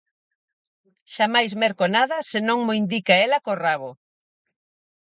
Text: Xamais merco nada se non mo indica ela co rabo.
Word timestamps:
Xamais 1.15 1.51
merco 1.63 1.85
nada 1.97 2.17
se 2.29 2.39
non 2.47 2.59
mo 2.65 2.73
indica 2.81 3.13
ela 3.25 3.39
co 3.45 3.53
rabo. 3.65 3.91